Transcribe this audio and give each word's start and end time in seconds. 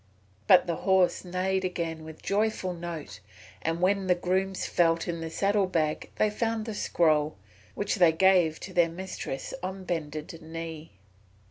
But 0.47 0.65
the 0.65 0.77
horse 0.77 1.23
neighed 1.23 1.63
again 1.63 2.03
with 2.03 2.17
a 2.17 2.23
joyful 2.23 2.73
note, 2.73 3.19
and 3.61 3.81
when 3.81 4.07
the 4.07 4.15
grooms 4.15 4.65
felt 4.65 5.07
in 5.07 5.21
the 5.21 5.29
saddle 5.29 5.67
bag 5.67 6.09
they 6.15 6.31
found 6.31 6.65
the 6.65 6.73
scroll 6.73 7.37
which 7.75 7.97
they 7.97 8.11
gave 8.11 8.59
to 8.61 8.73
their 8.73 8.89
mistress 8.89 9.53
on 9.61 9.83
bended 9.83 10.41
knee. 10.41 10.93